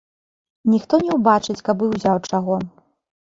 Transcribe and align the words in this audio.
Ніхто 0.73 0.99
не 1.09 1.17
ўбачыць, 1.17 1.57
каб 1.69 1.85
і 1.87 1.89
ўзяў 1.91 2.17
чаго. 2.31 2.55